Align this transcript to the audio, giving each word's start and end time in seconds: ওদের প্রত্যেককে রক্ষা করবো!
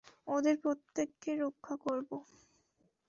ওদের 0.27 0.55
প্রত্যেককে 0.63 1.31
রক্ষা 1.35 1.75
করবো! 1.77 2.17